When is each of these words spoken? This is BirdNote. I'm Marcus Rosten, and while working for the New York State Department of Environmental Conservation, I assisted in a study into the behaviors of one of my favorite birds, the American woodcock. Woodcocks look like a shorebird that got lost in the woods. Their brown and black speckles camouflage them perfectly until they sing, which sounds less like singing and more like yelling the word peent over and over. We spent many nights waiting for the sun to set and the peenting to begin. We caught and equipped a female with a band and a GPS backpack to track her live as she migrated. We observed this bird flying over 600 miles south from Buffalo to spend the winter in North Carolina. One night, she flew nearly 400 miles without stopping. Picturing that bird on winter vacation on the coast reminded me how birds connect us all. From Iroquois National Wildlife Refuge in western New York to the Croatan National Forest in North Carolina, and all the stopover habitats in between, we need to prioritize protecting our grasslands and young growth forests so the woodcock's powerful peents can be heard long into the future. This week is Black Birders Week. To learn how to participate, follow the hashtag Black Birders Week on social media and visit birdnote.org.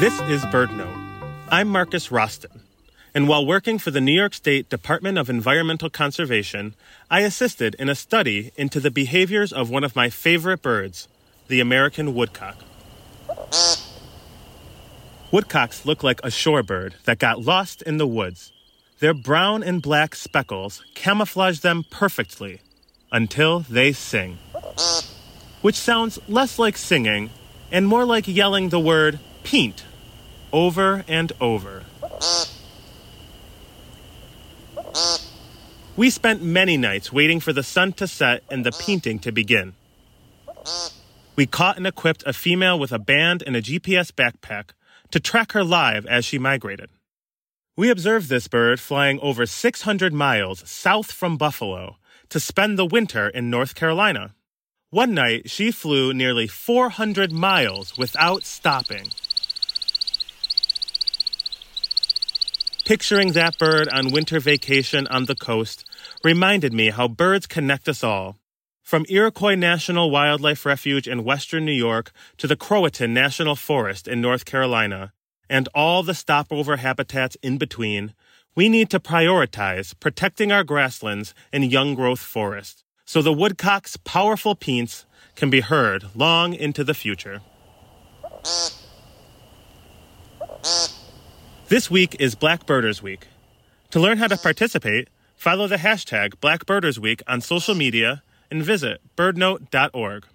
This 0.00 0.18
is 0.20 0.42
BirdNote. 0.46 0.96
I'm 1.50 1.68
Marcus 1.68 2.08
Rosten, 2.08 2.60
and 3.14 3.28
while 3.28 3.44
working 3.44 3.78
for 3.78 3.90
the 3.90 4.00
New 4.00 4.14
York 4.14 4.32
State 4.32 4.70
Department 4.70 5.18
of 5.18 5.28
Environmental 5.28 5.90
Conservation, 5.90 6.74
I 7.10 7.20
assisted 7.20 7.76
in 7.78 7.90
a 7.90 7.94
study 7.94 8.50
into 8.56 8.80
the 8.80 8.90
behaviors 8.90 9.52
of 9.52 9.68
one 9.68 9.84
of 9.84 9.94
my 9.94 10.08
favorite 10.08 10.62
birds, 10.62 11.06
the 11.48 11.60
American 11.60 12.14
woodcock. 12.14 12.56
Woodcocks 15.30 15.84
look 15.84 16.02
like 16.02 16.20
a 16.24 16.28
shorebird 16.28 16.94
that 17.04 17.18
got 17.18 17.42
lost 17.42 17.82
in 17.82 17.98
the 17.98 18.06
woods. 18.06 18.52
Their 19.00 19.12
brown 19.12 19.62
and 19.62 19.82
black 19.82 20.14
speckles 20.14 20.82
camouflage 20.94 21.60
them 21.60 21.84
perfectly 21.90 22.62
until 23.12 23.60
they 23.60 23.92
sing, 23.92 24.38
which 25.60 25.76
sounds 25.76 26.18
less 26.26 26.58
like 26.58 26.78
singing 26.78 27.28
and 27.70 27.86
more 27.86 28.06
like 28.06 28.26
yelling 28.26 28.70
the 28.70 28.80
word 28.80 29.20
peent 29.44 29.84
over 30.52 31.04
and 31.08 31.32
over. 31.40 31.84
We 35.96 36.10
spent 36.10 36.42
many 36.42 36.76
nights 36.76 37.12
waiting 37.12 37.40
for 37.40 37.52
the 37.52 37.62
sun 37.62 37.92
to 37.94 38.06
set 38.06 38.42
and 38.50 38.64
the 38.64 38.72
peenting 38.72 39.18
to 39.20 39.32
begin. 39.32 39.74
We 41.36 41.46
caught 41.46 41.76
and 41.76 41.86
equipped 41.86 42.22
a 42.26 42.32
female 42.32 42.78
with 42.78 42.92
a 42.92 42.98
band 42.98 43.42
and 43.46 43.56
a 43.56 43.62
GPS 43.62 44.10
backpack 44.10 44.70
to 45.10 45.20
track 45.20 45.52
her 45.52 45.64
live 45.64 46.06
as 46.06 46.24
she 46.24 46.38
migrated. 46.38 46.90
We 47.76 47.90
observed 47.90 48.28
this 48.28 48.48
bird 48.48 48.80
flying 48.80 49.18
over 49.20 49.46
600 49.46 50.12
miles 50.12 50.68
south 50.68 51.12
from 51.12 51.36
Buffalo 51.36 51.96
to 52.28 52.40
spend 52.40 52.78
the 52.78 52.86
winter 52.86 53.28
in 53.28 53.50
North 53.50 53.74
Carolina. 53.74 54.34
One 54.90 55.14
night, 55.14 55.48
she 55.48 55.70
flew 55.70 56.12
nearly 56.12 56.46
400 56.46 57.32
miles 57.32 57.96
without 57.96 58.44
stopping. 58.44 59.06
Picturing 62.90 63.34
that 63.34 63.56
bird 63.56 63.88
on 63.90 64.10
winter 64.10 64.40
vacation 64.40 65.06
on 65.06 65.26
the 65.26 65.36
coast 65.36 65.88
reminded 66.24 66.72
me 66.72 66.90
how 66.90 67.06
birds 67.06 67.46
connect 67.46 67.88
us 67.88 68.02
all. 68.02 68.40
From 68.82 69.06
Iroquois 69.08 69.54
National 69.54 70.10
Wildlife 70.10 70.66
Refuge 70.66 71.06
in 71.06 71.22
western 71.22 71.64
New 71.64 71.70
York 71.70 72.10
to 72.36 72.48
the 72.48 72.56
Croatan 72.56 73.14
National 73.14 73.54
Forest 73.54 74.08
in 74.08 74.20
North 74.20 74.44
Carolina, 74.44 75.12
and 75.48 75.68
all 75.72 76.02
the 76.02 76.14
stopover 76.14 76.78
habitats 76.78 77.36
in 77.44 77.58
between, 77.58 78.12
we 78.56 78.68
need 78.68 78.90
to 78.90 78.98
prioritize 78.98 79.94
protecting 80.00 80.50
our 80.50 80.64
grasslands 80.64 81.32
and 81.52 81.70
young 81.70 81.94
growth 81.94 82.18
forests 82.18 82.82
so 83.04 83.22
the 83.22 83.32
woodcock's 83.32 83.96
powerful 83.98 84.56
peents 84.56 85.06
can 85.36 85.48
be 85.48 85.60
heard 85.60 86.06
long 86.16 86.54
into 86.54 86.82
the 86.82 86.94
future. 86.94 87.40
This 91.70 91.88
week 91.88 92.16
is 92.18 92.34
Black 92.34 92.66
Birders 92.66 93.00
Week. 93.00 93.28
To 93.92 94.00
learn 94.00 94.18
how 94.18 94.26
to 94.26 94.36
participate, 94.36 95.06
follow 95.36 95.68
the 95.68 95.76
hashtag 95.76 96.40
Black 96.40 96.66
Birders 96.66 96.98
Week 96.98 97.22
on 97.28 97.40
social 97.40 97.76
media 97.76 98.24
and 98.50 98.60
visit 98.60 99.00
birdnote.org. 99.16 100.26